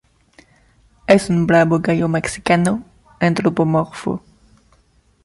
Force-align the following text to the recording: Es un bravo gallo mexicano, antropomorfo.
Es 1.05 1.29
un 1.29 1.45
bravo 1.45 1.79
gallo 1.79 2.07
mexicano, 2.07 2.83
antropomorfo. 3.19 4.23